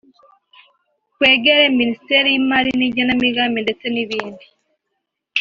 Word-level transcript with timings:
kwegera 1.15 1.63
Minisiteri 1.79 2.27
y’Imari 2.33 2.69
n’Igenamigambi 2.79 3.59
ndetse 3.65 3.85
n’ibindi 3.93 4.45